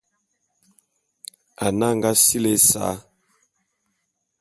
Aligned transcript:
Anag 1.65 2.03
sili 2.25 2.51
ésa. 2.57 2.87